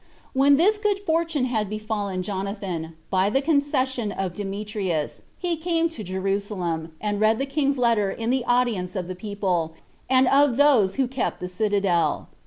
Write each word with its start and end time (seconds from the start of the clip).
When 0.33 0.57
this 0.57 0.79
good 0.79 0.99
fortune 1.01 1.45
had 1.45 1.69
befallen 1.69 2.23
Jonathan, 2.23 2.95
by 3.11 3.29
the 3.29 3.39
concession 3.39 4.11
of 4.11 4.33
Demetrius, 4.33 5.21
he 5.37 5.55
came 5.55 5.89
to 5.89 6.03
Jerusalem, 6.03 6.93
and 6.99 7.19
read 7.21 7.37
the 7.37 7.45
king's 7.45 7.77
letter 7.77 8.09
in 8.09 8.31
the 8.31 8.43
audience 8.47 8.95
of 8.95 9.07
the 9.07 9.13
people, 9.13 9.75
and 10.09 10.27
of 10.29 10.57
those 10.57 10.95
that 10.95 11.11
kept 11.11 11.39
the 11.39 11.47
citadel. 11.47 12.29